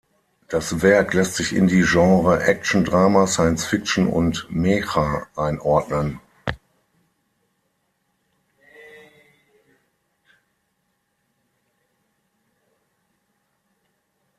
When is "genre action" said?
1.83-2.83